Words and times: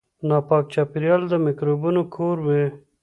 ناپاک 0.27 0.63
چاپیریال 0.73 1.21
د 1.27 1.33
میکروبونو 1.45 2.01
کور 2.15 2.37
وي. 2.45 2.65